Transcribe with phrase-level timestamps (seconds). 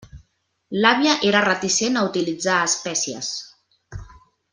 [0.85, 3.29] L'àvia era reticent a utilitzar espècies.